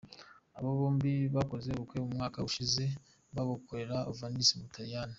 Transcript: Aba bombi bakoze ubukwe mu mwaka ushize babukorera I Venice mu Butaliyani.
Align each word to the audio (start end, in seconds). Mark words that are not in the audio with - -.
Aba 0.57 0.71
bombi 0.79 1.13
bakoze 1.35 1.67
ubukwe 1.71 1.97
mu 2.03 2.09
mwaka 2.15 2.37
ushize 2.49 2.83
babukorera 3.35 3.97
I 4.11 4.11
Venice 4.19 4.51
mu 4.57 4.63
Butaliyani. 4.67 5.09